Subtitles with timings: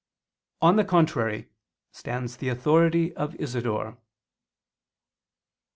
[0.63, 1.47] On the contrary,
[1.91, 3.99] stands the authority of Isidore.